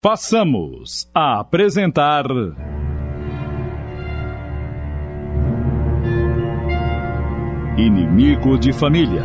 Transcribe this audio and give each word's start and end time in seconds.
Passamos 0.00 1.10
a 1.12 1.40
apresentar. 1.40 2.24
Inimigo 7.76 8.56
de 8.56 8.72
Família. 8.72 9.24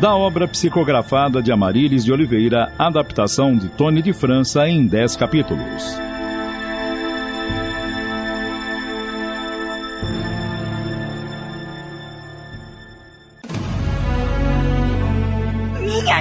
Da 0.00 0.16
obra 0.16 0.48
psicografada 0.48 1.42
de 1.42 1.52
Amarílis 1.52 2.02
de 2.02 2.10
Oliveira, 2.10 2.72
adaptação 2.78 3.54
de 3.54 3.68
Tony 3.68 4.00
de 4.00 4.14
França 4.14 4.66
em 4.66 4.86
10 4.86 5.16
capítulos. 5.16 6.13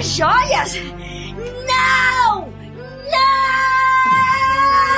Minhas 0.03 0.17
joias? 0.17 0.75
Não! 1.65 2.53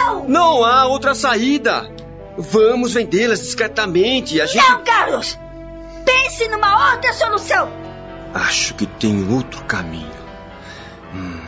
Não! 0.07 0.27
Não 0.27 0.65
há 0.65 0.87
outra 0.87 1.13
saída. 1.13 1.87
Vamos 2.35 2.93
vendê-las 2.93 3.39
discretamente. 3.39 4.41
A 4.41 4.47
gente... 4.47 4.67
Não, 4.67 4.83
Carlos! 4.83 5.37
Pense 6.03 6.47
numa 6.47 6.93
outra 6.93 7.13
solução. 7.13 7.69
Acho 8.33 8.73
que 8.73 8.87
tem 8.87 9.31
outro 9.31 9.63
caminho. 9.65 10.09
Hum, 11.13 11.39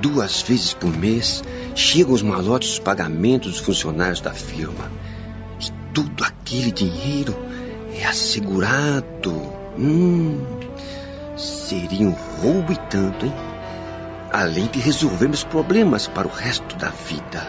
duas 0.00 0.40
vezes 0.42 0.72
por 0.72 0.96
mês 0.96 1.42
chegam 1.74 2.14
os 2.14 2.22
malotes 2.22 2.70
dos 2.70 2.78
pagamentos 2.78 3.50
dos 3.52 3.60
funcionários 3.60 4.20
da 4.20 4.32
firma. 4.32 4.92
E 5.60 5.72
tudo 5.92 6.22
aquele 6.22 6.70
dinheiro 6.70 7.36
é 7.98 8.04
assegurado. 8.06 9.32
Hum, 9.76 10.62
seria 11.36 12.06
um 12.06 12.12
roubo 12.12 12.72
e 12.72 12.76
tanto, 12.76 13.26
hein? 13.26 13.32
Além 14.30 14.66
de 14.66 14.78
resolvermos 14.78 15.44
problemas 15.44 16.06
para 16.06 16.26
o 16.26 16.30
resto 16.30 16.76
da 16.76 16.88
vida. 16.88 17.46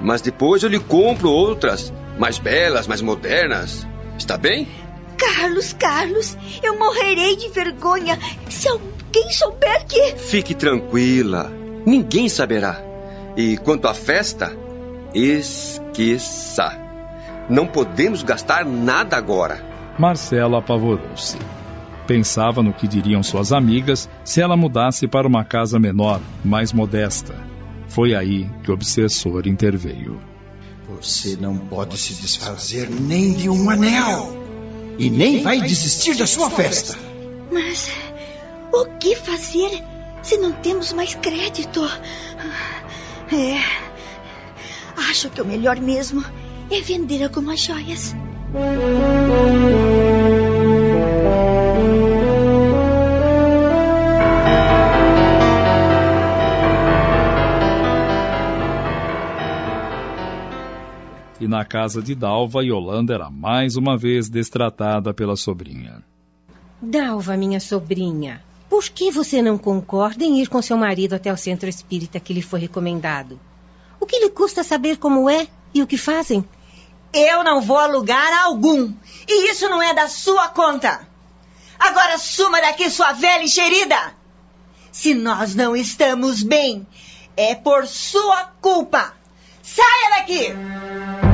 Mas 0.00 0.20
depois 0.20 0.62
eu 0.62 0.68
lhe 0.68 0.78
compro 0.78 1.30
outras, 1.30 1.92
mais 2.18 2.38
belas, 2.38 2.86
mais 2.86 3.02
modernas. 3.02 3.86
Está 4.16 4.36
bem? 4.38 4.68
Carlos, 5.18 5.72
Carlos, 5.74 6.36
eu 6.62 6.78
morrerei 6.78 7.36
de 7.36 7.48
vergonha 7.48 8.18
se 8.48 8.68
alguém 8.68 9.30
souber 9.30 9.86
que. 9.86 10.16
Fique 10.16 10.54
tranquila. 10.54 11.52
Ninguém 11.84 12.28
saberá. 12.28 12.80
E 13.36 13.56
quanto 13.58 13.86
à 13.86 13.94
festa, 13.94 14.56
esqueça. 15.12 16.78
Não 17.48 17.66
podemos 17.66 18.22
gastar 18.22 18.64
nada 18.64 19.16
agora. 19.16 19.62
Marcela 19.98 20.58
apavorou-se. 20.58 21.36
Pensava 22.10 22.60
no 22.60 22.72
que 22.72 22.88
diriam 22.88 23.22
suas 23.22 23.52
amigas 23.52 24.10
se 24.24 24.40
ela 24.40 24.56
mudasse 24.56 25.06
para 25.06 25.28
uma 25.28 25.44
casa 25.44 25.78
menor, 25.78 26.20
mais 26.44 26.72
modesta. 26.72 27.36
Foi 27.86 28.16
aí 28.16 28.50
que 28.64 28.70
o 28.72 28.74
obsessor 28.74 29.46
interveio. 29.46 30.20
Você 30.88 31.36
não 31.36 31.56
pode 31.56 31.96
se 31.96 32.14
desfazer 32.14 32.90
nem 32.90 33.32
de 33.32 33.48
um 33.48 33.70
anel. 33.70 34.44
E 34.98 35.08
nem 35.08 35.40
vai 35.40 35.60
desistir 35.60 36.16
da 36.16 36.26
sua 36.26 36.50
festa. 36.50 36.98
Mas 37.52 37.88
o 38.72 38.86
que 38.98 39.14
fazer 39.14 39.70
se 40.20 40.36
não 40.36 40.50
temos 40.50 40.92
mais 40.92 41.14
crédito? 41.14 41.80
É. 43.32 43.54
Acho 45.08 45.30
que 45.30 45.40
o 45.40 45.46
melhor 45.46 45.78
mesmo 45.78 46.24
é 46.72 46.80
vender 46.80 47.22
algumas 47.22 47.60
joias. 47.60 48.16
E 61.40 61.48
na 61.48 61.64
casa 61.64 62.02
de 62.02 62.14
Dalva, 62.14 62.62
Yolanda 62.62 63.14
era 63.14 63.30
mais 63.30 63.74
uma 63.74 63.96
vez 63.96 64.28
destratada 64.28 65.14
pela 65.14 65.36
sobrinha. 65.36 66.02
Dalva, 66.82 67.34
minha 67.34 67.58
sobrinha, 67.58 68.44
por 68.68 68.84
que 68.84 69.10
você 69.10 69.40
não 69.40 69.56
concorda 69.56 70.22
em 70.22 70.42
ir 70.42 70.48
com 70.48 70.60
seu 70.60 70.76
marido 70.76 71.14
até 71.14 71.32
o 71.32 71.38
centro 71.38 71.66
espírita 71.66 72.20
que 72.20 72.34
lhe 72.34 72.42
foi 72.42 72.60
recomendado? 72.60 73.40
O 73.98 74.04
que 74.04 74.18
lhe 74.18 74.28
custa 74.28 74.62
saber 74.62 74.98
como 74.98 75.30
é 75.30 75.48
e 75.72 75.82
o 75.82 75.86
que 75.86 75.96
fazem? 75.96 76.44
Eu 77.12 77.42
não 77.42 77.62
vou 77.62 77.78
a 77.78 77.86
lugar 77.86 78.32
algum. 78.44 78.92
E 79.26 79.50
isso 79.50 79.68
não 79.68 79.82
é 79.82 79.94
da 79.94 80.08
sua 80.08 80.48
conta. 80.48 81.08
Agora 81.78 82.18
suma 82.18 82.60
daqui, 82.60 82.90
sua 82.90 83.12
velha 83.12 83.44
enxerida. 83.44 84.14
Se 84.92 85.14
nós 85.14 85.54
não 85.54 85.74
estamos 85.74 86.42
bem, 86.42 86.86
é 87.34 87.54
por 87.54 87.86
sua 87.86 88.52
culpa. 88.60 89.14
Saia 89.62 90.18
daqui! 90.18 91.29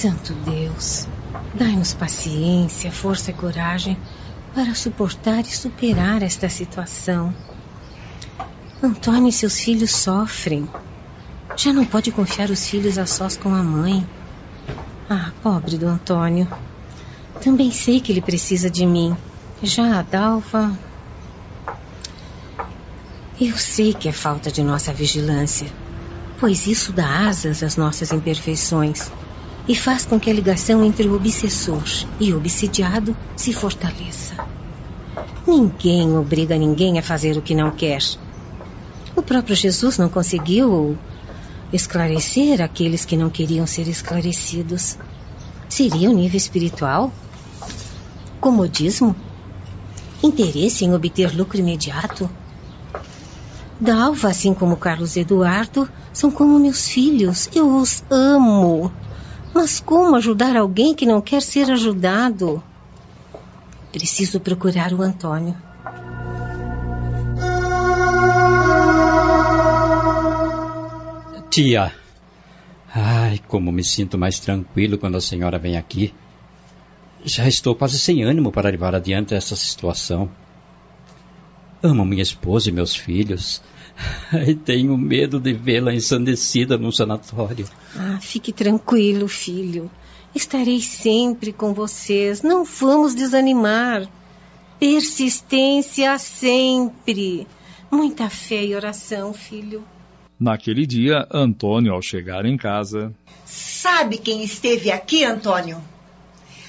Santo 0.00 0.32
Deus, 0.32 1.06
dai-nos 1.54 1.92
paciência, 1.92 2.90
força 2.90 3.32
e 3.32 3.34
coragem 3.34 3.98
para 4.54 4.74
suportar 4.74 5.40
e 5.40 5.54
superar 5.54 6.22
esta 6.22 6.48
situação. 6.48 7.34
Antônio 8.82 9.28
e 9.28 9.32
seus 9.32 9.60
filhos 9.60 9.90
sofrem. 9.90 10.66
Já 11.54 11.74
não 11.74 11.84
pode 11.84 12.10
confiar 12.12 12.48
os 12.48 12.66
filhos 12.66 12.96
a 12.96 13.04
sós 13.04 13.36
com 13.36 13.54
a 13.54 13.62
mãe. 13.62 14.02
Ah, 15.10 15.32
pobre 15.42 15.76
do 15.76 15.86
Antônio. 15.86 16.48
Também 17.44 17.70
sei 17.70 18.00
que 18.00 18.10
ele 18.10 18.22
precisa 18.22 18.70
de 18.70 18.86
mim. 18.86 19.14
Já 19.62 19.98
a 19.98 20.02
Dalva. 20.02 20.78
Eu 23.38 23.54
sei 23.58 23.92
que 23.92 24.08
é 24.08 24.12
falta 24.12 24.50
de 24.50 24.62
nossa 24.62 24.94
vigilância, 24.94 25.70
pois 26.38 26.66
isso 26.66 26.90
dá 26.90 27.28
asas 27.28 27.62
às 27.62 27.76
nossas 27.76 28.12
imperfeições 28.12 29.10
e 29.70 29.74
faz 29.76 30.04
com 30.04 30.18
que 30.18 30.28
a 30.28 30.32
ligação 30.32 30.84
entre 30.84 31.06
o 31.06 31.14
obsessor 31.14 31.84
e 32.18 32.32
o 32.32 32.38
obsidiado 32.38 33.16
se 33.36 33.52
fortaleça. 33.52 34.34
Ninguém 35.46 36.18
obriga 36.18 36.58
ninguém 36.58 36.98
a 36.98 37.02
fazer 37.04 37.36
o 37.36 37.40
que 37.40 37.54
não 37.54 37.70
quer. 37.70 38.02
O 39.14 39.22
próprio 39.22 39.54
Jesus 39.54 39.96
não 39.96 40.08
conseguiu 40.08 40.98
esclarecer 41.72 42.60
aqueles 42.60 43.04
que 43.04 43.16
não 43.16 43.30
queriam 43.30 43.64
ser 43.64 43.86
esclarecidos. 43.86 44.98
Seria 45.68 46.10
o 46.10 46.14
nível 46.14 46.36
espiritual? 46.36 47.12
Comodismo? 48.40 49.14
Interesse 50.20 50.84
em 50.84 50.92
obter 50.92 51.32
lucro 51.32 51.58
imediato? 51.58 52.28
Dalva, 53.80 54.30
assim 54.30 54.52
como 54.52 54.76
Carlos 54.76 55.16
Eduardo, 55.16 55.88
são 56.12 56.28
como 56.28 56.58
meus 56.58 56.88
filhos. 56.88 57.48
Eu 57.54 57.76
os 57.76 58.02
amo. 58.10 58.90
Mas 59.52 59.80
como 59.80 60.16
ajudar 60.16 60.56
alguém 60.56 60.94
que 60.94 61.06
não 61.06 61.20
quer 61.20 61.42
ser 61.42 61.70
ajudado? 61.70 62.62
Preciso 63.92 64.38
procurar 64.38 64.92
o 64.92 65.02
Antônio. 65.02 65.56
Tia, 71.50 71.92
ai, 72.94 73.40
como 73.48 73.72
me 73.72 73.82
sinto 73.82 74.16
mais 74.16 74.38
tranquilo 74.38 74.96
quando 74.96 75.16
a 75.16 75.20
senhora 75.20 75.58
vem 75.58 75.76
aqui. 75.76 76.14
Já 77.24 77.48
estou 77.48 77.74
quase 77.74 77.98
sem 77.98 78.22
ânimo 78.22 78.52
para 78.52 78.70
levar 78.70 78.94
adiante 78.94 79.34
essa 79.34 79.56
situação. 79.56 80.30
Amo 81.82 82.04
minha 82.04 82.22
esposa 82.22 82.68
e 82.68 82.72
meus 82.72 82.94
filhos. 82.94 83.60
E 84.46 84.54
tenho 84.54 84.96
medo 84.96 85.40
de 85.40 85.52
vê-la 85.52 85.94
ensandecida 85.94 86.78
num 86.78 86.92
sanatório. 86.92 87.66
Ah, 87.96 88.18
fique 88.20 88.52
tranquilo, 88.52 89.28
filho. 89.28 89.90
Estarei 90.34 90.80
sempre 90.80 91.52
com 91.52 91.74
vocês. 91.74 92.42
Não 92.42 92.64
vamos 92.64 93.14
desanimar. 93.14 94.08
Persistência 94.78 96.16
sempre. 96.18 97.46
Muita 97.90 98.30
fé 98.30 98.64
e 98.64 98.74
oração, 98.74 99.32
filho. 99.32 99.84
Naquele 100.38 100.86
dia, 100.86 101.26
Antônio, 101.30 101.92
ao 101.92 102.00
chegar 102.00 102.46
em 102.46 102.56
casa. 102.56 103.12
Sabe 103.44 104.16
quem 104.16 104.42
esteve 104.42 104.90
aqui, 104.90 105.24
Antônio? 105.24 105.82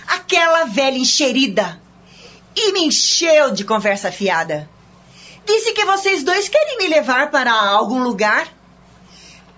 Aquela 0.08 0.66
velha 0.66 0.98
encherida. 0.98 1.80
E 2.56 2.74
me 2.74 2.82
encheu 2.88 3.54
de 3.54 3.64
conversa 3.64 4.12
fiada. 4.12 4.68
Disse 5.46 5.74
que 5.74 5.86
vocês 5.86 6.24
dois 6.24 6.48
querem 6.48 6.78
me 6.78 6.88
levar 6.88 7.32
para 7.32 7.52
algum 7.52 8.02
lugar. 8.04 8.48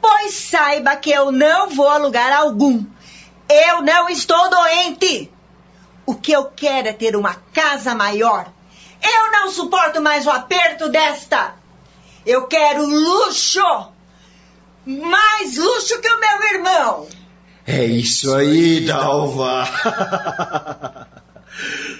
Pois 0.01 0.33
saiba 0.33 0.95
que 0.95 1.11
eu 1.11 1.31
não 1.31 1.69
vou 1.69 1.87
a 1.87 1.97
lugar 1.97 2.31
algum. 2.33 2.85
Eu 3.49 3.81
não 3.81 4.09
estou 4.09 4.49
doente. 4.49 5.31
O 6.05 6.15
que 6.15 6.31
eu 6.31 6.45
quero 6.45 6.89
é 6.89 6.93
ter 6.93 7.15
uma 7.15 7.35
casa 7.53 7.95
maior. 7.95 8.51
Eu 9.01 9.31
não 9.31 9.51
suporto 9.51 10.01
mais 10.01 10.25
o 10.25 10.29
aperto 10.29 10.89
desta. 10.89 11.55
Eu 12.25 12.47
quero 12.47 12.85
luxo. 12.85 13.61
Mais 14.85 15.57
luxo 15.57 16.01
que 16.01 16.09
o 16.09 16.19
meu 16.19 16.43
irmão. 16.53 17.07
É 17.65 17.85
isso 17.85 18.33
aí, 18.35 18.81
Dalva. 18.81 19.65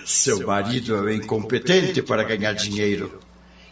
Seu 0.05 0.45
marido 0.45 1.07
é 1.07 1.15
incompetente 1.15 2.01
para 2.01 2.23
ganhar 2.23 2.53
dinheiro. 2.53 3.21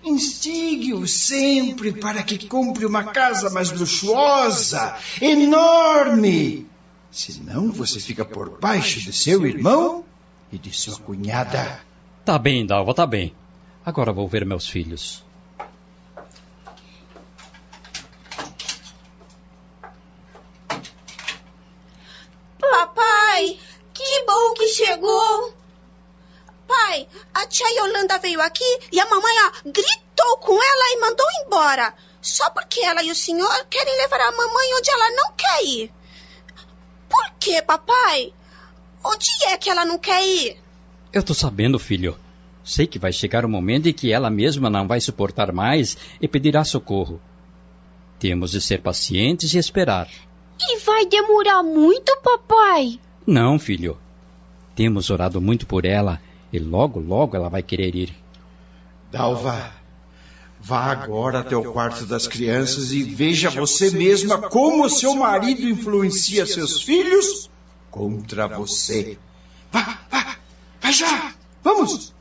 Instigue-o 0.03 1.07
sempre 1.07 1.93
para 1.93 2.23
que 2.23 2.47
compre 2.47 2.85
uma 2.85 3.03
casa 3.03 3.49
mais 3.49 3.71
luxuosa, 3.71 4.97
enorme. 5.21 6.65
Senão 7.11 7.71
você 7.71 7.99
fica 7.99 8.25
por 8.25 8.59
baixo 8.59 8.99
de 8.99 9.13
seu 9.13 9.45
irmão 9.45 10.03
e 10.51 10.57
de 10.57 10.71
sua 10.73 10.97
cunhada. 10.97 11.81
Tá 12.25 12.39
bem, 12.39 12.65
Dalva, 12.65 12.93
tá 12.93 13.05
bem. 13.05 13.35
Agora 13.85 14.13
vou 14.13 14.27
ver 14.27 14.45
meus 14.45 14.67
filhos. 14.67 15.23
Papai, 22.59 23.59
que 23.93 24.25
bom 24.25 24.53
que 24.53 24.67
chegou. 24.67 25.53
Pai, 26.67 27.07
a 27.33 27.45
tia 27.47 27.67
Yolanda 27.75 28.10
veio 28.21 28.41
aqui 28.41 28.79
e 28.91 28.99
a 28.99 29.09
mamãe 29.09 29.33
ó, 29.47 29.51
gritou 29.65 30.37
com 30.37 30.53
ela 30.53 30.93
e 30.93 30.99
mandou 31.01 31.25
embora. 31.45 31.93
Só 32.21 32.49
porque 32.51 32.79
ela 32.81 33.03
e 33.03 33.11
o 33.11 33.15
senhor 33.15 33.65
querem 33.69 33.97
levar 33.97 34.21
a 34.21 34.31
mamãe 34.31 34.75
onde 34.77 34.91
ela 34.91 35.09
não 35.15 35.33
quer 35.33 35.63
ir. 35.65 35.91
Por 37.09 37.31
quê, 37.39 37.61
papai? 37.61 38.33
Onde 39.03 39.27
é 39.47 39.57
que 39.57 39.69
ela 39.69 39.83
não 39.83 39.97
quer 39.97 40.23
ir? 40.23 40.57
Eu 41.11 41.23
tô 41.23 41.33
sabendo, 41.33 41.79
filho. 41.79 42.17
Sei 42.63 42.85
que 42.85 42.99
vai 42.99 43.11
chegar 43.11 43.43
o 43.43 43.49
momento 43.49 43.89
em 43.89 43.93
que 43.93 44.13
ela 44.13 44.29
mesma 44.29 44.69
não 44.69 44.87
vai 44.87 45.01
suportar 45.01 45.51
mais 45.51 45.97
e 46.21 46.27
pedirá 46.27 46.63
socorro. 46.63 47.19
Temos 48.19 48.51
de 48.51 48.61
ser 48.61 48.81
pacientes 48.81 49.53
e 49.55 49.57
esperar. 49.57 50.07
E 50.59 50.77
vai 50.77 51.07
demorar 51.07 51.63
muito, 51.63 52.15
papai? 52.21 52.99
Não, 53.25 53.57
filho. 53.57 53.97
Temos 54.75 55.09
orado 55.09 55.41
muito 55.41 55.65
por 55.65 55.85
ela 55.85 56.21
e 56.51 56.59
logo, 56.59 56.99
logo 56.99 57.35
ela 57.35 57.49
vai 57.49 57.63
querer 57.63 57.95
ir. 57.95 58.13
Dalva, 59.11 59.71
vá 60.59 60.91
agora 60.91 61.39
até 61.39 61.55
o 61.55 61.71
quarto 61.71 62.05
das 62.05 62.27
crianças 62.27 62.91
e 62.91 63.03
veja 63.03 63.49
você 63.49 63.91
mesma 63.91 64.37
como 64.49 64.89
seu 64.89 65.15
marido 65.15 65.67
influencia 65.67 66.45
seus 66.45 66.81
filhos 66.81 67.49
contra 67.89 68.47
você. 68.47 69.17
Vá, 69.71 69.99
vá, 70.09 70.37
vá 70.81 70.91
já! 70.91 71.33
Vamos! 71.63 72.13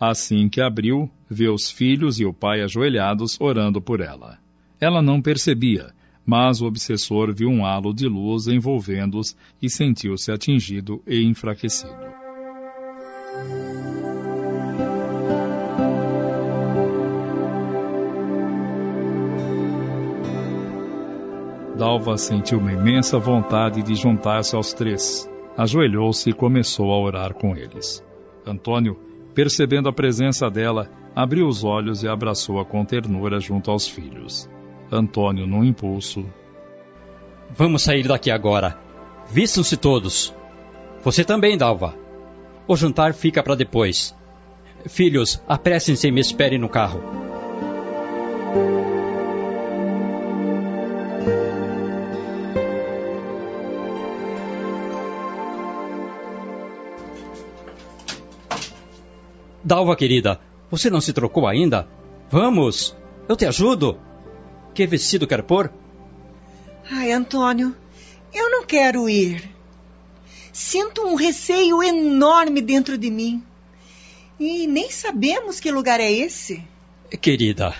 Assim 0.00 0.48
que 0.48 0.60
abriu, 0.60 1.10
vê 1.28 1.48
os 1.48 1.70
filhos 1.70 2.20
e 2.20 2.24
o 2.24 2.32
pai 2.32 2.62
ajoelhados 2.62 3.36
orando 3.40 3.80
por 3.80 4.00
ela. 4.00 4.38
Ela 4.80 5.02
não 5.02 5.20
percebia, 5.20 5.92
mas 6.28 6.60
o 6.60 6.66
obsessor 6.66 7.32
viu 7.34 7.48
um 7.48 7.64
halo 7.64 7.94
de 7.94 8.06
luz 8.06 8.48
envolvendo-os 8.48 9.34
e 9.62 9.70
sentiu-se 9.70 10.30
atingido 10.30 11.02
e 11.06 11.24
enfraquecido. 11.24 11.96
Dalva 21.78 22.18
sentiu 22.18 22.58
uma 22.58 22.72
imensa 22.72 23.18
vontade 23.18 23.82
de 23.82 23.94
juntar-se 23.94 24.54
aos 24.54 24.74
três. 24.74 25.26
Ajoelhou-se 25.56 26.28
e 26.28 26.34
começou 26.34 26.92
a 26.92 27.00
orar 27.00 27.32
com 27.32 27.56
eles. 27.56 28.04
Antônio, 28.46 28.98
percebendo 29.34 29.88
a 29.88 29.94
presença 29.94 30.50
dela, 30.50 30.90
abriu 31.16 31.46
os 31.46 31.64
olhos 31.64 32.02
e 32.02 32.08
abraçou-a 32.08 32.66
com 32.66 32.84
ternura 32.84 33.40
junto 33.40 33.70
aos 33.70 33.88
filhos. 33.88 34.46
Antônio, 34.90 35.46
num 35.46 35.64
impulso. 35.64 36.24
Vamos 37.50 37.82
sair 37.82 38.06
daqui 38.06 38.30
agora. 38.30 38.78
Vistam-se 39.30 39.76
todos. 39.76 40.34
Você 41.02 41.24
também, 41.24 41.56
Dalva. 41.56 41.94
O 42.66 42.76
jantar 42.76 43.14
fica 43.14 43.42
para 43.42 43.54
depois. 43.54 44.14
Filhos, 44.86 45.42
apressem-se 45.46 46.06
e 46.08 46.12
me 46.12 46.20
esperem 46.20 46.58
no 46.58 46.68
carro. 46.68 47.02
Dalva, 59.62 59.94
querida, 59.94 60.40
você 60.70 60.88
não 60.88 61.00
se 61.00 61.12
trocou 61.12 61.46
ainda? 61.46 61.86
Vamos, 62.30 62.96
eu 63.28 63.36
te 63.36 63.44
ajudo. 63.44 63.98
Que 64.78 64.86
vestido 64.86 65.26
quer 65.26 65.42
pôr? 65.42 65.72
Ai, 66.88 67.10
Antônio, 67.10 67.74
eu 68.32 68.48
não 68.48 68.64
quero 68.64 69.08
ir. 69.08 69.50
Sinto 70.52 71.02
um 71.02 71.16
receio 71.16 71.82
enorme 71.82 72.60
dentro 72.60 72.96
de 72.96 73.10
mim. 73.10 73.42
E 74.38 74.68
nem 74.68 74.88
sabemos 74.88 75.58
que 75.58 75.72
lugar 75.72 75.98
é 75.98 76.08
esse. 76.08 76.62
Querida, 77.20 77.74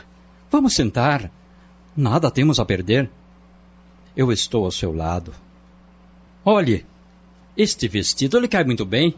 vamos 0.51 0.75
sentar. 0.75 1.31
Nada 1.97 2.33
temos 2.33 2.59
a 2.59 2.65
perder. 2.65 3.09
Eu 4.17 4.33
estou 4.33 4.65
ao 4.65 4.73
seu 4.73 4.93
lado. 4.93 5.33
Olhe, 6.45 6.85
este 7.57 7.87
vestido 7.87 8.41
lhe 8.41 8.49
cai 8.49 8.65
muito 8.65 8.85
bem. 8.85 9.15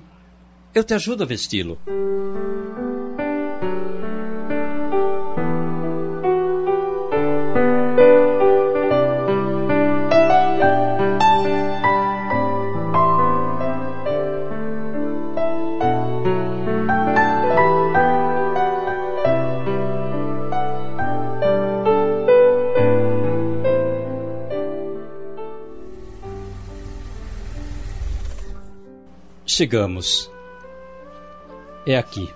Eu 0.75 0.85
te 0.85 0.93
ajudo 0.93 1.23
a 1.23 1.27
vesti-lo. 1.27 1.79
Chegamos. 29.53 30.31
É 31.85 31.97
aqui. 31.99 32.33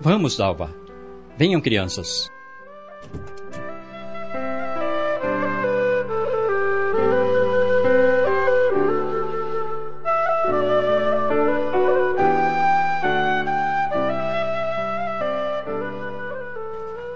Vamos, 0.00 0.34
Dalva. 0.34 0.74
Venham, 1.36 1.60
crianças. 1.60 2.30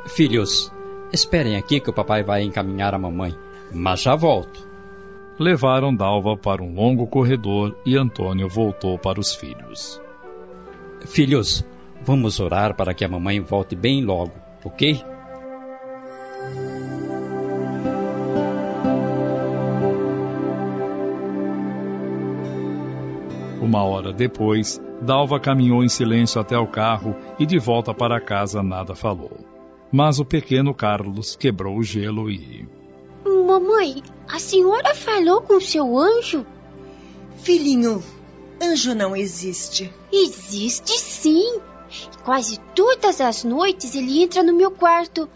Filhos, 0.08 0.70
esperem 1.10 1.56
aqui 1.56 1.80
que 1.80 1.88
o 1.88 1.92
papai 1.94 2.22
vai 2.22 2.42
encaminhar 2.42 2.92
a 2.92 2.98
mamãe, 2.98 3.34
mas 3.72 4.02
já 4.02 4.14
volto. 4.14 4.75
Levaram 5.38 5.94
Dalva 5.94 6.34
para 6.34 6.62
um 6.62 6.74
longo 6.74 7.06
corredor 7.06 7.76
e 7.84 7.94
Antônio 7.94 8.48
voltou 8.48 8.98
para 8.98 9.20
os 9.20 9.34
filhos. 9.34 10.00
Filhos, 11.06 11.62
vamos 12.02 12.40
orar 12.40 12.74
para 12.74 12.94
que 12.94 13.04
a 13.04 13.08
mamãe 13.08 13.38
volte 13.40 13.76
bem 13.76 14.02
logo, 14.02 14.32
ok? 14.64 14.98
Uma 23.60 23.84
hora 23.84 24.14
depois, 24.14 24.80
Dalva 25.02 25.38
caminhou 25.38 25.84
em 25.84 25.88
silêncio 25.88 26.40
até 26.40 26.56
o 26.56 26.66
carro 26.66 27.14
e 27.38 27.44
de 27.44 27.58
volta 27.58 27.92
para 27.92 28.18
casa 28.20 28.62
nada 28.62 28.94
falou. 28.94 29.44
Mas 29.92 30.18
o 30.18 30.24
pequeno 30.24 30.72
Carlos 30.72 31.36
quebrou 31.36 31.76
o 31.76 31.82
gelo 31.82 32.30
e. 32.30 32.85
Mamãe, 33.58 34.02
a 34.28 34.38
senhora 34.38 34.94
falou 34.94 35.40
com 35.40 35.58
seu 35.58 35.98
anjo? 35.98 36.44
Filhinho, 37.38 38.04
anjo 38.62 38.94
não 38.94 39.16
existe. 39.16 39.90
Existe 40.12 40.92
sim. 40.98 41.58
Quase 42.22 42.60
todas 42.74 43.18
as 43.18 43.44
noites 43.44 43.94
ele 43.94 44.22
entra 44.22 44.42
no 44.42 44.52
meu 44.52 44.70
quarto. 44.70 45.26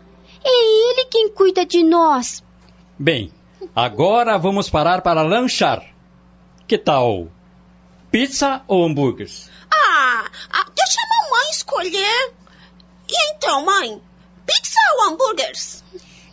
É 0.44 0.90
ele 0.90 1.06
quem 1.06 1.30
cuida 1.30 1.64
de 1.64 1.82
nós. 1.82 2.44
Bem, 2.98 3.32
agora 3.74 4.36
vamos 4.36 4.68
parar 4.68 5.00
para 5.00 5.22
lanchar. 5.22 5.82
Que 6.68 6.76
tal? 6.76 7.28
Pizza 8.10 8.62
ou 8.68 8.84
hambúrgueres? 8.84 9.48
Ah, 9.72 10.26
ah, 10.52 10.66
deixa 10.76 10.98
a 11.00 11.24
mamãe 11.24 11.50
escolher. 11.52 12.34
E 13.08 13.32
então, 13.32 13.64
mãe? 13.64 14.02
Pizza 14.44 14.78
ou 14.98 15.08
hambúrgueres? 15.08 15.82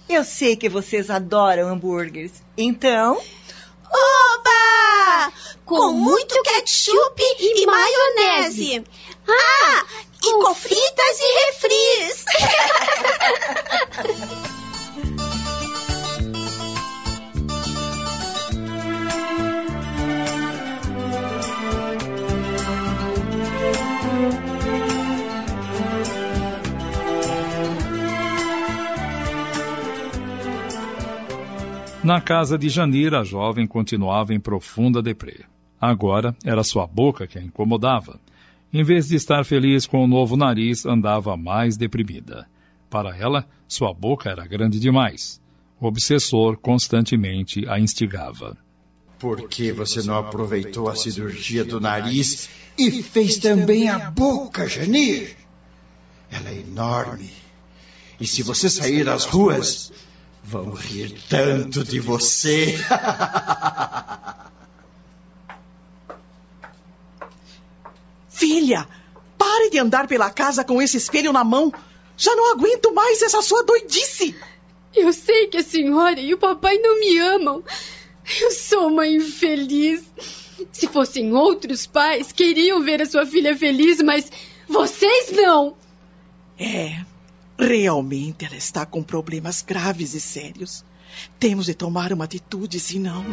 Eu 0.09 0.23
sei 0.23 0.55
que 0.55 0.69
vocês 0.69 1.09
adoram 1.09 1.67
hambúrgueres. 1.67 2.31
Então. 2.57 3.21
Oba! 3.89 5.33
Com 5.65 5.91
muito 5.93 6.41
ketchup 6.43 7.21
e 7.39 7.65
maionese. 7.65 8.83
Ah, 9.27 9.85
e 10.23 10.33
com 10.33 10.55
fritas 10.55 11.19
e 11.19 11.45
refris. 11.45 12.25
Na 32.07 32.21
casa 32.21 32.57
de 32.57 32.69
Janir, 32.69 33.13
a 33.13 33.21
jovem 33.25 33.67
continuava 33.67 34.33
em 34.33 34.39
profunda 34.39 35.01
deprê. 35.01 35.41
Agora 35.77 36.33
era 36.45 36.63
sua 36.63 36.87
boca 36.87 37.27
que 37.27 37.37
a 37.37 37.43
incomodava. 37.43 38.17
Em 38.71 38.81
vez 38.81 39.09
de 39.09 39.17
estar 39.17 39.43
feliz 39.43 39.85
com 39.85 40.05
o 40.05 40.07
novo 40.07 40.37
nariz, 40.37 40.85
andava 40.85 41.35
mais 41.35 41.75
deprimida. 41.75 42.47
Para 42.89 43.13
ela, 43.13 43.45
sua 43.67 43.93
boca 43.93 44.29
era 44.29 44.47
grande 44.47 44.79
demais. 44.79 45.41
O 45.81 45.87
obsessor 45.87 46.55
constantemente 46.55 47.67
a 47.67 47.77
instigava. 47.77 48.55
Por 49.19 49.49
que 49.49 49.73
você 49.73 50.01
não 50.01 50.15
aproveitou 50.15 50.87
a 50.87 50.95
cirurgia 50.95 51.65
do 51.65 51.81
nariz 51.81 52.47
e 52.79 53.03
fez 53.03 53.35
também 53.35 53.89
a 53.89 54.09
boca, 54.11 54.65
Janir? 54.65 55.35
Ela 56.31 56.51
é 56.51 56.59
enorme. 56.59 57.29
E 58.17 58.25
se 58.25 58.43
você 58.43 58.69
sair 58.69 59.09
às 59.09 59.25
ruas, 59.25 59.91
vão 60.47 60.71
rir 60.71 61.13
tanto 61.29 61.83
de 61.83 61.99
você. 61.99 62.73
Filha, 68.29 68.87
pare 69.37 69.69
de 69.69 69.77
andar 69.77 70.07
pela 70.07 70.29
casa 70.29 70.63
com 70.63 70.81
esse 70.81 70.95
espelho 70.95 71.33
na 71.33 71.43
mão. 71.43 71.73
Já 72.15 72.33
não 72.33 72.53
aguento 72.53 72.93
mais 72.93 73.21
essa 73.21 73.41
sua 73.41 73.61
doidice. 73.63 74.33
Eu 74.95 75.11
sei 75.11 75.47
que 75.47 75.57
a 75.57 75.63
senhora 75.63 76.17
e 76.17 76.33
o 76.33 76.37
papai 76.37 76.77
não 76.77 76.97
me 76.97 77.19
amam. 77.19 77.61
Eu 78.39 78.51
sou 78.51 78.87
uma 78.87 79.05
infeliz. 79.05 80.01
Se 80.71 80.87
fossem 80.87 81.33
outros 81.33 81.85
pais, 81.85 82.31
queriam 82.31 82.81
ver 82.81 83.01
a 83.01 83.05
sua 83.05 83.25
filha 83.25 83.53
feliz, 83.55 84.01
mas 84.01 84.31
vocês 84.65 85.29
não. 85.33 85.75
É, 86.57 87.01
realmente 87.57 88.45
ela 88.45 88.55
está 88.55 88.85
com 88.85 89.01
problemas 89.01 89.61
graves 89.61 90.13
e 90.13 90.19
sérios. 90.19 90.85
Temos 91.39 91.65
de 91.65 91.73
tomar 91.73 92.13
uma 92.13 92.25
atitude, 92.25 92.79
senão. 92.79 93.25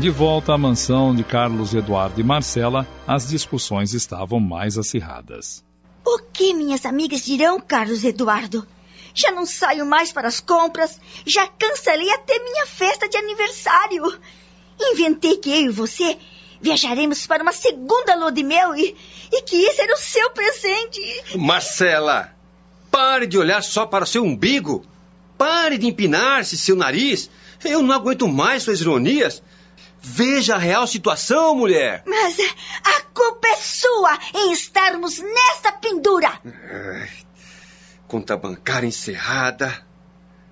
De 0.00 0.08
volta 0.08 0.54
à 0.54 0.58
mansão 0.58 1.14
de 1.14 1.22
Carlos 1.22 1.74
Eduardo 1.74 2.18
e 2.18 2.24
Marcela, 2.24 2.88
as 3.06 3.28
discussões 3.28 3.92
estavam 3.92 4.40
mais 4.40 4.78
acirradas. 4.78 5.62
O 6.02 6.18
que 6.32 6.54
minhas 6.54 6.86
amigas 6.86 7.22
dirão, 7.22 7.60
Carlos 7.60 8.02
Eduardo? 8.02 8.66
Já 9.14 9.30
não 9.30 9.46
saio 9.46 9.84
mais 9.84 10.12
para 10.12 10.28
as 10.28 10.40
compras, 10.40 11.00
já 11.26 11.46
cancelei 11.46 12.10
até 12.10 12.38
minha 12.38 12.66
festa 12.66 13.08
de 13.08 13.16
aniversário. 13.16 14.20
Inventei 14.80 15.36
que 15.36 15.50
eu 15.50 15.66
e 15.66 15.68
você 15.68 16.18
viajaremos 16.60 17.26
para 17.26 17.42
uma 17.42 17.52
segunda 17.52 18.14
lua 18.14 18.32
de 18.32 18.42
mel 18.42 18.74
e, 18.74 18.96
e 19.32 19.42
que 19.42 19.64
esse 19.64 19.80
era 19.80 19.94
o 19.94 19.98
seu 19.98 20.30
presente. 20.30 21.36
Marcela, 21.36 22.34
pare 22.90 23.26
de 23.26 23.38
olhar 23.38 23.62
só 23.62 23.86
para 23.86 24.04
o 24.04 24.06
seu 24.06 24.22
umbigo. 24.22 24.84
Pare 25.38 25.78
de 25.78 25.86
empinar-se 25.86 26.58
seu 26.58 26.76
nariz. 26.76 27.30
Eu 27.64 27.82
não 27.82 27.94
aguento 27.94 28.28
mais 28.28 28.62
suas 28.62 28.80
ironias. 28.80 29.42
Veja 30.02 30.54
a 30.54 30.58
real 30.58 30.86
situação, 30.86 31.54
mulher. 31.54 32.02
Mas 32.06 32.36
a 32.84 33.02
culpa 33.12 33.48
é 33.48 33.56
sua 33.56 34.18
em 34.34 34.52
estarmos 34.52 35.18
nesta 35.18 35.72
pendura. 35.72 36.40
Conta 38.10 38.36
bancária 38.36 38.88
encerrada, 38.88 39.72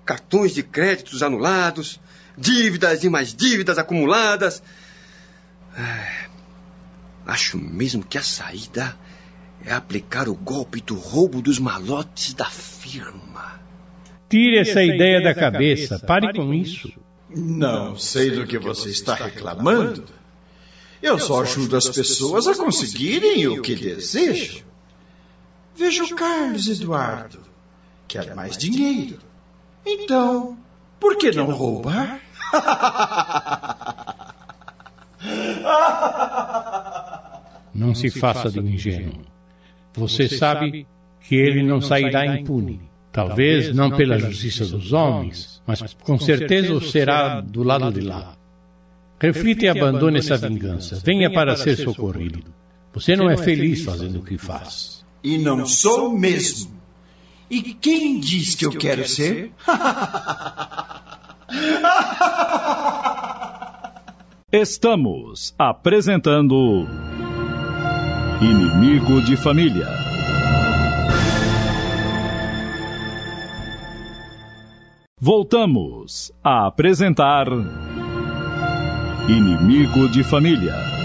cartões 0.05 0.53
de 0.53 0.63
créditos 0.63 1.21
anulados, 1.21 1.99
dívidas 2.37 3.03
e 3.03 3.09
mais 3.09 3.33
dívidas 3.35 3.77
acumuladas. 3.77 4.63
Acho 7.27 7.57
mesmo 7.57 8.01
que 8.01 8.17
a 8.17 8.23
saída 8.23 8.97
é 9.65 9.73
aplicar 9.73 10.29
o 10.29 10.35
golpe 10.35 10.79
do 10.79 10.95
roubo 10.95 11.41
dos 11.41 11.59
malotes 11.59 12.33
da 12.33 12.45
firma. 12.45 13.59
Tire 14.29 14.59
essa 14.59 14.81
ideia 14.81 15.21
da 15.21 15.35
cabeça. 15.35 15.99
Pare 15.99 16.33
com 16.33 16.53
isso. 16.53 16.89
Não 17.29 17.97
sei 17.97 18.31
do 18.31 18.47
que 18.47 18.57
você 18.57 18.87
está 18.87 19.15
reclamando. 19.15 20.05
Eu 21.01 21.19
só 21.19 21.41
ajudo 21.41 21.75
as 21.75 21.89
pessoas 21.89 22.47
a 22.47 22.55
conseguirem 22.55 23.49
o 23.49 23.61
que 23.61 23.75
desejam. 23.75 24.63
Veja 25.75 26.05
o 26.05 26.15
Carlos 26.15 26.69
Eduardo. 26.69 27.48
Quer 28.09 28.35
mais 28.35 28.57
dinheiro. 28.57 29.19
Então, 29.85 30.57
por 30.99 31.15
que 31.17 31.31
não 31.31 31.51
roubar? 31.51 32.19
Não 37.73 37.93
se 37.93 38.09
faça 38.09 38.49
de 38.49 38.59
ingênuo. 38.59 39.21
Você 39.93 40.27
sabe 40.27 40.85
que 41.21 41.35
ele 41.35 41.63
não 41.63 41.79
sairá 41.79 42.25
impune. 42.25 42.81
Talvez 43.11 43.73
não 43.73 43.91
pela 43.91 44.19
justiça 44.19 44.65
dos 44.65 44.91
homens, 44.91 45.61
mas 45.65 45.93
com 45.93 46.19
certeza 46.19 46.73
o 46.73 46.81
será 46.81 47.39
do 47.39 47.63
lado 47.63 47.91
de 47.91 48.01
lá. 48.01 48.35
Reflita 49.19 49.65
e 49.65 49.69
abandone 49.69 50.19
essa 50.19 50.35
vingança. 50.35 51.01
Venha 51.05 51.31
para 51.31 51.55
ser 51.55 51.77
socorrido. 51.77 52.43
Você 52.93 53.15
não 53.15 53.29
é 53.29 53.37
feliz 53.37 53.83
fazendo 53.85 54.19
o 54.19 54.23
que 54.23 54.37
faz. 54.37 55.05
E 55.23 55.37
não 55.37 55.65
sou 55.65 56.17
mesmo. 56.17 56.78
E 57.49 57.73
quem 57.73 58.19
diz 58.19 58.53
que 58.53 58.65
eu 58.65 58.71
quero 58.71 59.07
ser? 59.07 59.51
Estamos 64.51 65.55
apresentando 65.57 66.87
Inimigo 68.39 69.21
de 69.23 69.35
Família. 69.35 69.87
Voltamos 75.19 76.31
a 76.43 76.67
apresentar 76.67 77.47
Inimigo 79.27 80.07
de 80.07 80.23
Família. 80.23 80.98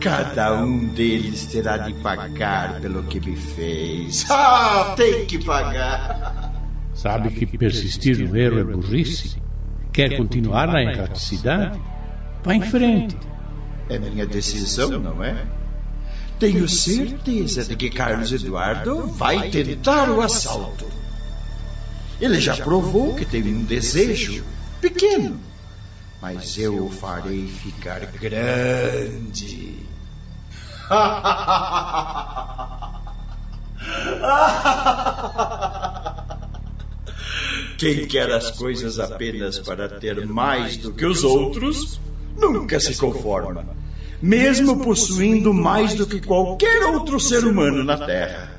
Cada 0.00 0.54
um 0.62 0.86
deles 0.86 1.46
terá 1.46 1.76
de 1.78 1.92
pagar 1.94 2.80
pelo 2.80 3.02
que 3.04 3.20
me 3.20 3.36
fez. 3.36 4.26
Ah, 4.30 4.94
tem 4.96 5.26
que 5.26 5.44
pagar. 5.44 6.52
Sabe 6.94 7.30
que 7.30 7.58
persistir 7.58 8.18
no 8.18 8.36
erro 8.36 8.60
é 8.60 8.64
burrice? 8.64 9.42
Quer 9.92 10.16
continuar 10.16 10.68
na 10.68 10.82
erraticidade? 10.82 11.80
Vá 12.44 12.54
em 12.54 12.62
frente. 12.62 13.16
É 13.88 13.98
minha 13.98 14.26
decisão, 14.26 14.90
não 15.00 15.22
é? 15.24 15.46
Tenho 16.38 16.68
certeza 16.68 17.64
de 17.64 17.74
que 17.74 17.90
Carlos 17.90 18.32
Eduardo 18.32 19.08
vai 19.08 19.50
tentar 19.50 20.08
o 20.10 20.20
assalto. 20.20 20.86
Ele 22.20 22.40
já 22.40 22.56
provou 22.56 23.14
que 23.14 23.24
tem 23.24 23.42
um 23.42 23.64
desejo 23.64 24.44
pequeno, 24.80 25.40
mas 26.22 26.56
eu 26.58 26.86
o 26.86 26.90
farei 26.90 27.46
ficar 27.46 28.00
grande. 28.06 29.87
Quem 37.78 38.06
quer 38.06 38.30
as 38.32 38.50
coisas 38.50 38.98
apenas 38.98 39.58
para 39.58 39.88
ter 39.88 40.26
mais 40.26 40.76
do 40.78 40.92
que 40.92 41.06
os 41.06 41.22
outros, 41.24 42.00
nunca 42.36 42.80
se 42.80 42.96
conforma, 42.96 43.66
mesmo 44.20 44.82
possuindo 44.82 45.52
mais 45.54 45.94
do 45.94 46.06
que 46.06 46.20
qualquer 46.20 46.86
outro 46.86 47.20
ser 47.20 47.44
humano 47.44 47.84
na 47.84 47.98
Terra. 47.98 48.58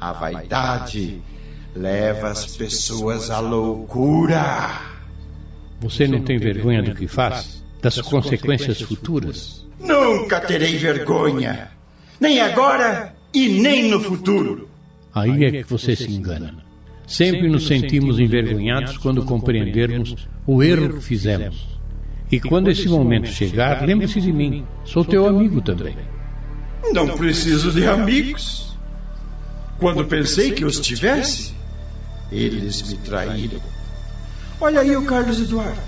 A 0.00 0.12
vaidade 0.12 1.22
leva 1.74 2.30
as 2.30 2.56
pessoas 2.56 3.30
à 3.30 3.38
loucura. 3.40 4.80
Você 5.80 6.08
não 6.08 6.22
tem 6.22 6.38
vergonha 6.38 6.82
do 6.82 6.94
que 6.94 7.06
faz? 7.06 7.59
Das 7.82 8.00
consequências 8.00 8.80
futuras? 8.80 9.66
Nunca 9.78 10.40
terei 10.40 10.76
vergonha. 10.76 11.70
Nem 12.20 12.40
agora 12.40 13.14
e 13.32 13.48
nem 13.48 13.88
no 13.88 14.00
futuro. 14.00 14.68
Aí 15.14 15.44
é 15.44 15.50
que 15.50 15.62
você 15.64 15.96
se 15.96 16.10
engana. 16.10 16.62
Sempre 17.06 17.48
nos 17.48 17.66
sentimos 17.66 18.20
envergonhados 18.20 18.98
quando 18.98 19.24
compreendermos 19.24 20.28
o 20.46 20.62
erro 20.62 20.94
que 20.94 21.00
fizemos. 21.00 21.80
E 22.30 22.38
quando 22.38 22.70
esse 22.70 22.88
momento 22.88 23.26
chegar, 23.26 23.84
lembre-se 23.84 24.20
de 24.20 24.32
mim. 24.32 24.64
Sou 24.84 25.04
teu 25.04 25.26
amigo 25.26 25.60
também. 25.60 25.96
Não 26.92 27.08
preciso 27.16 27.72
de 27.72 27.86
amigos. 27.86 28.76
Quando 29.78 30.04
pensei 30.04 30.52
que 30.52 30.64
os 30.64 30.78
tivesse, 30.78 31.54
eles 32.30 32.82
me 32.82 32.98
traíram. 32.98 33.60
Olha 34.60 34.80
aí 34.80 34.94
o 34.94 35.04
Carlos 35.04 35.40
Eduardo, 35.40 35.80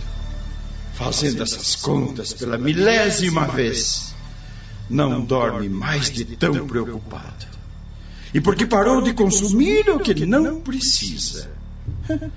fazendo 0.95 1.43
essas 1.43 1.77
contas 1.77 2.33
pela 2.33 2.59
milésima 2.59 3.47
vez. 3.47 4.15
Não 4.89 5.25
dorme 5.25 5.69
mais 5.69 6.11
de 6.11 6.25
tão 6.37 6.67
preocupado. 6.67 7.47
E 8.35 8.41
porque 8.41 8.67
parou 8.67 9.01
de 9.03 9.13
consumir 9.13 9.89
o 9.91 9.99
que 9.99 10.11
ele 10.11 10.27
não 10.27 10.61
precisa. 10.61 11.51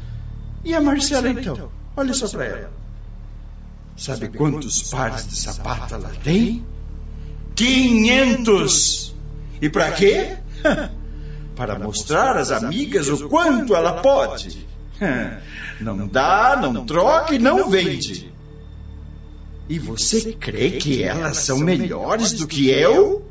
E 0.65 0.73
a 0.73 0.81
Marcela, 0.81 1.29
então? 1.29 1.69
Olha 1.95 2.11
só 2.11 2.27
para 2.27 2.45
ela. 2.45 2.71
Sabe 3.95 4.29
quantos 4.29 4.81
pares 4.89 5.27
de 5.27 5.35
sapato 5.35 5.93
ela 5.93 6.11
tem? 6.23 6.65
500! 7.53 9.15
E 9.61 9.69
para 9.69 9.91
quê? 9.91 10.37
Para 11.55 11.79
mostrar 11.79 12.35
às 12.35 12.51
amigas 12.51 13.07
o 13.07 13.29
quanto 13.29 13.75
ela 13.75 14.01
pode. 14.01 14.67
Não 15.79 16.07
dá, 16.07 16.57
não 16.61 16.85
troca 16.85 17.35
e 17.35 17.39
não 17.39 17.69
vende. 17.69 18.33
E 19.67 19.79
você 19.79 20.33
crê 20.33 20.71
que 20.71 21.03
elas 21.03 21.37
são 21.37 21.59
melhores 21.59 22.33
do 22.33 22.47
que 22.47 22.69
eu? 22.69 23.25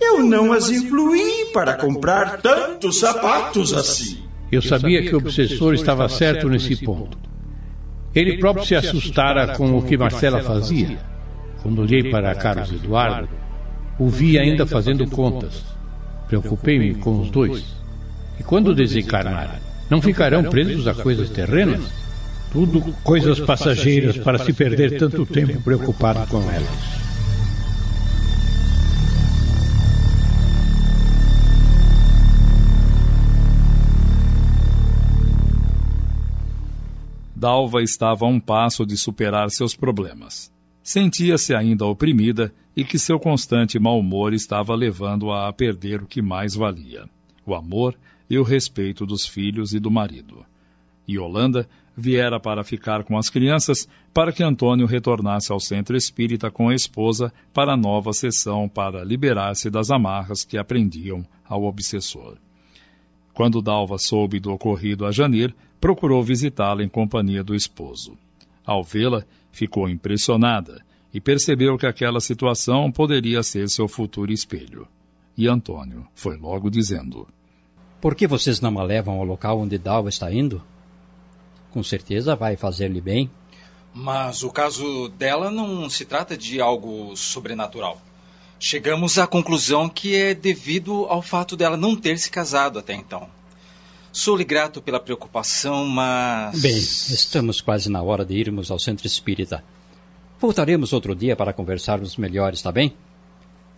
Eu 0.00 0.22
não 0.22 0.52
as 0.52 0.68
influí 0.68 1.46
para 1.52 1.74
comprar 1.74 2.40
tantos 2.40 2.98
sapatos 2.98 3.72
assim. 3.72 4.18
Eu 4.50 4.62
sabia 4.62 5.02
que 5.02 5.14
o 5.14 5.18
obsessor 5.18 5.74
estava 5.74 6.08
certo 6.08 6.48
nesse 6.48 6.76
ponto. 6.76 7.18
Ele 8.14 8.38
próprio 8.38 8.64
se 8.64 8.74
assustara 8.74 9.56
com 9.56 9.76
o 9.76 9.82
que 9.82 9.96
Marcela 9.96 10.42
fazia. 10.42 10.98
Quando 11.62 11.82
olhei 11.82 12.10
para 12.10 12.34
Carlos 12.34 12.72
Eduardo, 12.72 13.28
o 13.98 14.08
vi 14.08 14.38
ainda 14.38 14.66
fazendo 14.66 15.08
contas. 15.08 15.64
Preocupei-me 16.26 16.94
com 16.94 17.20
os 17.20 17.30
dois. 17.30 17.64
E 18.38 18.42
quando 18.42 18.74
desencarnarem, 18.74 19.60
não 19.90 20.00
ficarão 20.00 20.44
presos 20.44 20.86
a 20.86 20.94
coisas 20.94 21.30
terrenas? 21.30 22.07
Tudo 22.50 22.80
coisas 23.02 23.38
passageiras 23.40 24.16
para 24.16 24.38
se 24.38 24.52
perder 24.52 24.98
tanto 24.98 25.26
tempo 25.26 25.60
preocupado 25.60 26.26
com 26.28 26.42
elas. 26.50 26.98
Dalva 37.38 37.82
estava 37.82 38.24
a 38.24 38.28
um 38.28 38.40
passo 38.40 38.84
de 38.84 38.96
superar 38.96 39.48
seus 39.50 39.76
problemas. 39.76 40.50
Sentia-se 40.82 41.54
ainda 41.54 41.84
oprimida 41.84 42.52
e 42.74 42.82
que 42.82 42.98
seu 42.98 43.20
constante 43.20 43.78
mau 43.78 44.00
humor 44.00 44.32
estava 44.32 44.74
levando-a 44.74 45.48
a 45.48 45.52
perder 45.52 46.02
o 46.02 46.06
que 46.06 46.22
mais 46.22 46.54
valia: 46.54 47.04
o 47.46 47.54
amor 47.54 47.94
e 48.28 48.38
o 48.38 48.42
respeito 48.42 49.04
dos 49.04 49.26
filhos 49.26 49.72
e 49.74 49.78
do 49.78 49.90
marido. 49.90 50.44
Yolanda 51.08 51.68
viera 51.96 52.38
para 52.38 52.62
ficar 52.62 53.02
com 53.02 53.16
as 53.16 53.28
crianças 53.28 53.88
para 54.14 54.32
que 54.32 54.42
Antônio 54.42 54.86
retornasse 54.86 55.50
ao 55.50 55.58
centro 55.58 55.96
espírita 55.96 56.50
com 56.50 56.68
a 56.68 56.74
esposa 56.74 57.32
para 57.52 57.76
nova 57.76 58.12
sessão 58.12 58.68
para 58.68 59.02
liberar-se 59.02 59.68
das 59.68 59.90
amarras 59.90 60.44
que 60.44 60.56
aprendiam 60.56 61.24
ao 61.44 61.64
obsessor. 61.64 62.36
Quando 63.34 63.62
Dalva 63.62 63.98
soube 63.98 64.38
do 64.38 64.52
ocorrido 64.52 65.06
a 65.06 65.12
Janir, 65.12 65.54
procurou 65.80 66.22
visitá-la 66.22 66.82
em 66.82 66.88
companhia 66.88 67.42
do 67.42 67.54
esposo. 67.54 68.16
Ao 68.64 68.82
vê-la, 68.82 69.24
ficou 69.50 69.88
impressionada 69.88 70.84
e 71.12 71.20
percebeu 71.20 71.78
que 71.78 71.86
aquela 71.86 72.20
situação 72.20 72.92
poderia 72.92 73.42
ser 73.42 73.68
seu 73.68 73.88
futuro 73.88 74.32
espelho. 74.32 74.86
E 75.36 75.48
Antônio 75.48 76.06
foi 76.14 76.36
logo 76.36 76.68
dizendo: 76.68 77.26
Por 78.00 78.14
que 78.14 78.26
vocês 78.26 78.60
não 78.60 78.78
a 78.78 78.82
levam 78.82 79.14
ao 79.14 79.24
local 79.24 79.60
onde 79.60 79.78
Dalva 79.78 80.08
está 80.08 80.32
indo? 80.32 80.62
Com 81.70 81.82
certeza 81.82 82.34
vai 82.34 82.56
fazer-lhe 82.56 83.00
bem. 83.00 83.30
Mas 83.92 84.42
o 84.42 84.50
caso 84.50 85.08
dela 85.10 85.50
não 85.50 85.88
se 85.90 86.04
trata 86.04 86.36
de 86.36 86.60
algo 86.60 87.16
sobrenatural. 87.16 88.00
Chegamos 88.60 89.18
à 89.18 89.26
conclusão 89.26 89.88
que 89.88 90.16
é 90.16 90.34
devido 90.34 91.06
ao 91.06 91.22
fato 91.22 91.56
dela 91.56 91.76
não 91.76 91.94
ter 91.94 92.18
se 92.18 92.30
casado 92.30 92.78
até 92.78 92.94
então. 92.94 93.28
Sou-lhe 94.12 94.44
grato 94.44 94.82
pela 94.82 94.98
preocupação, 94.98 95.86
mas. 95.86 96.60
Bem, 96.60 96.76
estamos 96.76 97.60
quase 97.60 97.90
na 97.90 98.02
hora 98.02 98.24
de 98.24 98.34
irmos 98.34 98.70
ao 98.70 98.78
centro 98.78 99.06
espírita. 99.06 99.62
Voltaremos 100.40 100.92
outro 100.92 101.14
dia 101.14 101.36
para 101.36 101.52
conversarmos 101.52 102.16
melhor, 102.16 102.52
está 102.52 102.72
bem? 102.72 102.94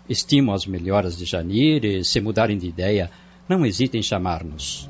Estimo 0.09 0.53
as 0.53 0.66
melhoras 0.66 1.16
de 1.16 1.24
Janir 1.24 1.85
e, 1.85 2.05
se 2.05 2.20
mudarem 2.20 2.59
de 2.59 2.66
ideia, 2.66 3.11
não 3.48 3.66
hesitem 3.66 4.00
em 4.00 4.03
chamar-nos. 4.03 4.88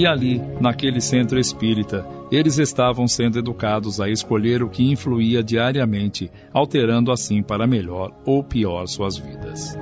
E 0.00 0.06
ali, 0.06 0.40
naquele 0.58 0.98
centro 0.98 1.38
espírita, 1.38 2.08
eles 2.32 2.56
estavam 2.56 3.06
sendo 3.06 3.38
educados 3.38 4.00
a 4.00 4.08
escolher 4.08 4.62
o 4.62 4.70
que 4.70 4.90
influía 4.90 5.42
diariamente, 5.42 6.30
alterando 6.54 7.12
assim 7.12 7.42
para 7.42 7.66
melhor 7.66 8.10
ou 8.24 8.42
pior 8.42 8.86
suas 8.86 9.18
vidas. 9.18 9.76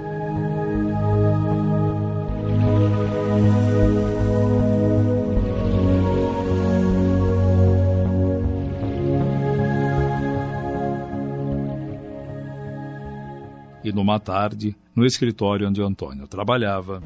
E 13.85 13.93
numa 13.93 14.19
tarde, 14.19 14.75
no 14.97 15.07
escritório 15.07 15.69
onde 15.69 15.81
Antônio 15.81 16.27
trabalhava, 16.27 17.01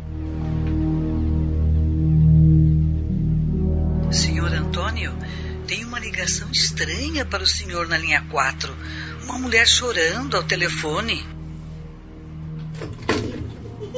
tem 5.73 5.87
uma 5.87 5.99
ligação 5.99 6.51
estranha 6.53 7.25
para 7.25 7.43
o 7.43 7.47
senhor 7.47 7.89
na 7.89 7.97
linha 7.97 8.23
4. 8.31 8.77
Uma 9.25 9.39
mulher 9.39 9.67
chorando 9.67 10.37
ao 10.37 10.43
telefone. 10.43 11.25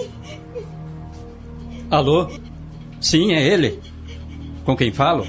Alô? 1.90 2.30
Sim, 3.00 3.32
é 3.32 3.44
ele. 3.44 3.82
Com 4.64 4.76
quem 4.76 4.92
falo? 4.92 5.26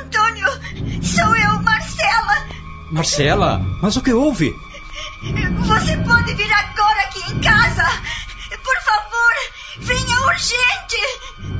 Antônio, 0.00 0.48
sou 1.02 1.36
eu, 1.36 1.62
Marcela. 1.62 2.48
Marcela? 2.90 3.58
Mas 3.82 3.94
o 3.94 4.00
que 4.00 4.14
houve? 4.14 4.50
Você 5.66 5.98
pode 5.98 6.32
vir 6.32 6.50
agora 6.50 7.00
aqui 7.02 7.30
em 7.30 7.38
casa? 7.40 7.84
Por 8.64 8.76
favor, 8.86 9.34
venha 9.80 10.18
urgente. 10.28 10.96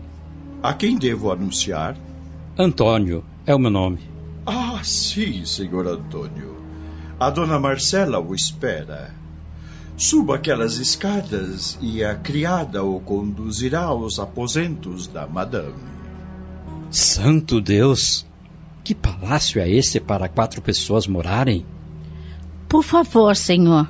A 0.63 0.73
quem 0.73 0.97
devo 0.97 1.33
anunciar? 1.33 1.97
Antônio 2.57 3.25
é 3.45 3.53
o 3.53 3.59
meu 3.59 3.69
nome. 3.69 3.99
Ah, 4.45 4.79
sim, 4.85 5.43
senhor 5.43 5.85
Antônio. 5.85 6.55
A 7.19 7.29
dona 7.29 7.59
Marcela 7.59 8.19
o 8.19 8.33
espera. 8.33 9.13
Suba 9.99 10.35
aquelas 10.35 10.77
escadas 10.77 11.75
e 11.81 12.03
a 12.03 12.13
criada 12.13 12.83
o 12.83 12.99
conduzirá 12.99 13.81
aos 13.81 14.19
aposentos 14.19 15.07
da 15.07 15.25
madame. 15.25 15.73
Santo 16.91 17.59
Deus! 17.59 18.23
Que 18.83 18.93
palácio 18.93 19.59
é 19.59 19.67
esse 19.67 19.99
para 19.99 20.29
quatro 20.29 20.61
pessoas 20.61 21.07
morarem? 21.07 21.65
Por 22.69 22.83
favor, 22.83 23.35
senhor, 23.35 23.89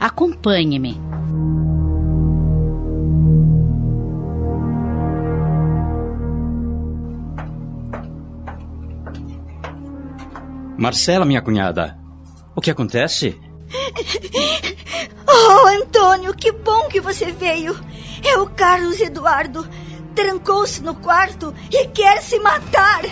acompanhe-me. 0.00 0.98
Marcela, 10.78 11.26
minha 11.26 11.42
cunhada, 11.42 11.98
o 12.56 12.62
que 12.62 12.70
acontece? 12.70 13.38
Oh, 15.36 15.66
Antônio, 15.66 16.32
que 16.32 16.52
bom 16.52 16.86
que 16.86 17.00
você 17.00 17.32
veio. 17.32 17.76
É 18.22 18.38
o 18.38 18.46
Carlos 18.46 19.00
Eduardo. 19.00 19.68
Trancou-se 20.14 20.80
no 20.80 20.94
quarto 20.94 21.52
e 21.72 21.88
quer 21.88 22.22
se 22.22 22.38
matar. 22.38 23.02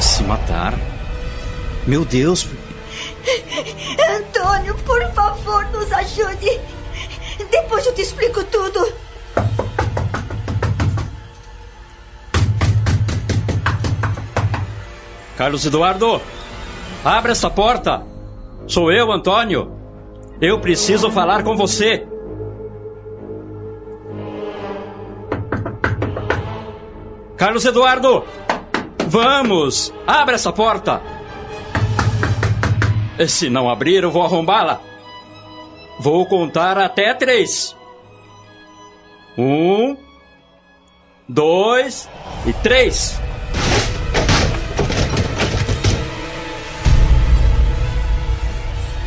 Se 0.00 0.22
matar? 0.22 0.74
Meu 1.84 2.04
Deus! 2.04 2.46
Antônio, 4.16 4.76
por 4.86 5.12
favor, 5.12 5.64
nos 5.72 5.92
ajude. 5.92 6.60
Depois 7.50 7.84
eu 7.84 7.94
te 7.94 8.02
explico 8.02 8.44
tudo. 8.44 8.92
Carlos 15.36 15.66
Eduardo, 15.66 16.22
abre 17.04 17.32
essa 17.32 17.50
porta. 17.50 18.02
Sou 18.68 18.92
eu, 18.92 19.10
Antônio. 19.10 19.75
Eu 20.40 20.60
preciso 20.60 21.10
falar 21.10 21.42
com 21.42 21.56
você. 21.56 22.06
Carlos 27.36 27.64
Eduardo! 27.64 28.24
Vamos! 29.06 29.92
Abra 30.06 30.34
essa 30.34 30.52
porta! 30.52 31.00
Se 33.28 33.48
não 33.48 33.70
abrir, 33.70 34.02
eu 34.02 34.10
vou 34.10 34.22
arrombá-la. 34.22 34.80
Vou 35.98 36.26
contar 36.26 36.76
até 36.76 37.14
três. 37.14 37.74
Um, 39.38 39.96
dois 41.26 42.08
e 42.46 42.52
três. 42.52 43.18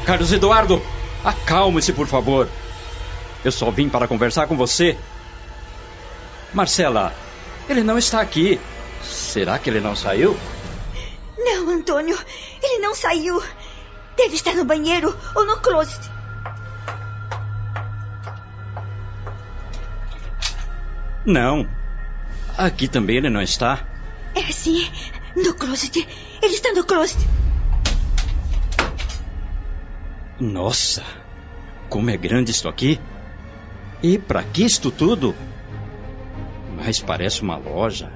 Carlos 0.05 0.33
Eduardo, 0.33 0.81
acalme-se, 1.23 1.93
por 1.93 2.07
favor. 2.07 2.47
Eu 3.43 3.51
só 3.51 3.71
vim 3.71 3.89
para 3.89 4.07
conversar 4.07 4.47
com 4.47 4.57
você. 4.57 4.97
Marcela, 6.53 7.13
ele 7.67 7.83
não 7.83 7.97
está 7.97 8.21
aqui. 8.21 8.59
Será 9.03 9.57
que 9.57 9.69
ele 9.69 9.79
não 9.79 9.95
saiu? 9.95 10.37
Não, 11.37 11.69
Antônio, 11.69 12.17
ele 12.61 12.79
não 12.79 12.93
saiu. 12.93 13.41
Deve 14.17 14.35
estar 14.35 14.53
no 14.53 14.65
banheiro 14.65 15.15
ou 15.35 15.45
no 15.45 15.57
closet. 15.61 16.11
Não. 21.25 21.67
Aqui 22.57 22.87
também 22.87 23.17
ele 23.17 23.29
não 23.29 23.41
está. 23.41 23.79
É 24.35 24.51
sim, 24.51 24.89
no 25.35 25.53
closet. 25.53 26.07
Ele 26.41 26.53
está 26.53 26.73
no 26.73 26.83
closet. 26.83 27.19
Nossa, 30.39 31.03
como 31.89 32.09
é 32.09 32.15
grande 32.15 32.51
isto 32.51 32.69
aqui. 32.69 32.97
E 34.01 34.17
para 34.17 34.41
que 34.41 34.63
isto 34.63 34.89
tudo? 34.89 35.35
Mas 36.77 37.01
parece 37.01 37.41
uma 37.41 37.57
loja. 37.57 38.09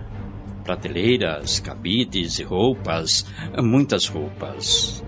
Prateleiras, 0.64 1.60
cabides 1.60 2.40
e 2.40 2.44
roupas, 2.44 3.26
muitas 3.62 4.08
roupas. 4.08 5.04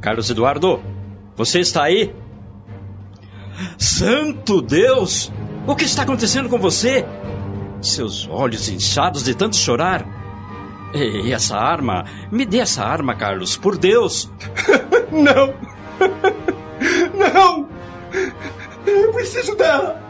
Carlos 0.00 0.30
Eduardo, 0.30 0.80
você 1.34 1.58
está 1.58 1.82
aí? 1.82 2.14
Santo 3.76 4.62
Deus! 4.62 5.32
O 5.66 5.74
que 5.74 5.84
está 5.84 6.02
acontecendo 6.02 6.48
com 6.48 6.58
você? 6.58 7.04
Seus 7.82 8.28
olhos 8.28 8.68
inchados 8.68 9.24
de 9.24 9.34
tanto 9.34 9.56
chorar. 9.56 10.17
E 10.94 11.32
essa 11.32 11.56
arma? 11.56 12.04
Me 12.30 12.46
dê 12.46 12.58
essa 12.58 12.84
arma, 12.84 13.14
Carlos, 13.14 13.56
por 13.56 13.76
Deus! 13.76 14.30
Não! 15.12 15.54
Não! 17.14 17.68
Eu 18.86 19.12
preciso 19.12 19.54
dela! 19.56 20.02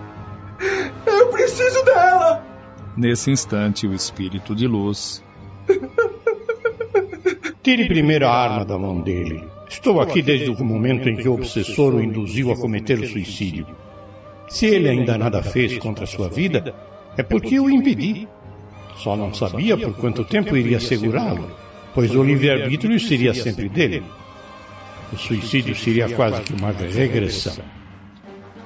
Eu 1.06 1.28
preciso 1.28 1.84
dela! 1.84 2.44
Nesse 2.96 3.30
instante, 3.30 3.86
o 3.86 3.94
espírito 3.94 4.54
de 4.54 4.66
luz. 4.66 5.22
Tire 7.62 7.86
primeiro 7.86 8.26
a 8.26 8.32
arma 8.32 8.64
da 8.64 8.78
mão 8.78 9.00
dele. 9.00 9.44
Estou 9.68 10.00
aqui 10.00 10.22
desde 10.22 10.50
o 10.50 10.64
momento 10.64 11.08
em 11.08 11.16
que 11.16 11.28
o 11.28 11.34
obsessor 11.34 11.94
o 11.94 12.02
induziu 12.02 12.50
a 12.50 12.56
cometer 12.56 12.98
o 12.98 13.06
suicídio. 13.06 13.66
Se 14.48 14.66
ele 14.66 14.88
ainda 14.88 15.18
nada 15.18 15.42
fez 15.42 15.76
contra 15.78 16.04
a 16.04 16.06
sua 16.06 16.28
vida, 16.28 16.74
é 17.16 17.22
porque 17.22 17.60
o 17.60 17.68
impedi. 17.68 18.26
Só 18.98 19.16
não 19.16 19.32
sabia 19.32 19.76
por 19.76 19.94
quanto 19.94 20.24
tempo 20.24 20.56
iria 20.56 20.80
segurá-lo, 20.80 21.50
pois 21.94 22.14
o 22.14 22.22
livre-arbítrio 22.22 22.98
seria 22.98 23.32
sempre 23.32 23.68
dele. 23.68 24.02
O 25.12 25.16
suicídio 25.16 25.74
seria 25.74 26.08
quase 26.08 26.42
que 26.42 26.52
uma 26.52 26.72
regressão. 26.72 27.64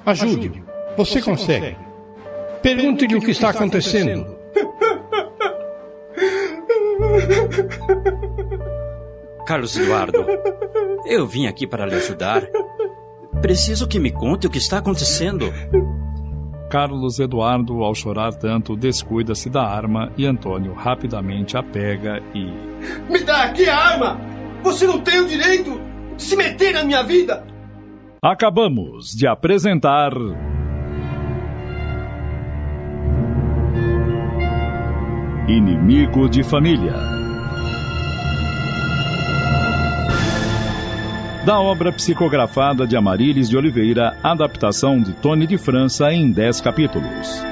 Ajude-o. 0.05 0.65
Você 0.97 1.21
consegue. 1.21 1.77
Pergunte-lhe 2.63 3.15
o 3.15 3.21
que 3.21 3.31
está 3.31 3.51
acontecendo. 3.51 4.37
Carlos 9.47 9.77
Eduardo, 9.77 10.25
eu 11.07 11.27
vim 11.27 11.47
aqui 11.47 11.67
para 11.67 11.85
lhe 11.87 11.95
ajudar. 11.95 12.43
Preciso 13.41 13.87
que 13.87 13.99
me 13.99 14.11
conte 14.11 14.47
o 14.47 14.51
que 14.51 14.59
está 14.59 14.79
acontecendo. 14.79 15.53
Carlos 16.73 17.19
Eduardo, 17.19 17.85
ao 17.85 17.95
chorar 17.95 18.33
tanto, 18.33 18.75
descuida-se 18.75 19.51
da 19.51 19.63
arma 19.63 20.11
e 20.17 20.25
Antônio 20.25 20.73
rapidamente 20.73 21.55
a 21.55 21.63
pega 21.63 22.23
e. 22.35 22.47
Me 23.13 23.23
dá 23.23 23.43
aqui 23.43 23.69
a 23.69 23.77
arma! 23.77 24.19
Você 24.63 24.87
não 24.87 24.99
tem 24.99 25.21
o 25.21 25.29
direito 25.29 25.79
de 26.17 26.23
se 26.23 26.35
meter 26.35 26.73
na 26.73 26.83
minha 26.83 27.03
vida! 27.03 27.45
Acabamos 28.25 29.11
de 29.11 29.27
apresentar. 29.27 30.13
Inimigo 35.47 36.27
de 36.27 36.43
Família. 36.43 37.12
Da 41.45 41.61
obra 41.61 41.91
psicografada 41.91 42.87
de 42.87 42.97
Amarílis 42.97 43.49
de 43.49 43.57
Oliveira, 43.57 44.17
adaptação 44.23 45.01
de 45.01 45.13
Tony 45.13 45.45
de 45.45 45.59
França 45.59 46.13
em 46.13 46.31
10 46.31 46.61
capítulos. 46.61 47.52